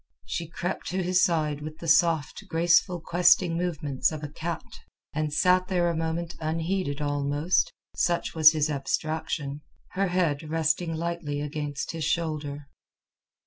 She 0.25 0.47
crept 0.47 0.87
to 0.87 1.03
his 1.03 1.23
side 1.23 1.61
with 1.61 1.77
the 1.77 1.87
soft, 1.87 2.47
graceful, 2.47 2.99
questing 3.01 3.55
movements 3.55 4.11
of 4.11 4.23
a 4.23 4.27
cat, 4.29 4.79
and 5.13 5.31
sat 5.31 5.67
there 5.67 5.91
a 5.91 5.95
moment 5.95 6.35
unheeded 6.39 7.01
almost—such 7.01 8.33
was 8.33 8.51
his 8.53 8.67
abstraction—her 8.67 10.07
head 10.07 10.49
resting 10.49 10.95
lightly 10.95 11.39
against 11.39 11.91
his 11.91 12.03
shoulder. 12.03 12.67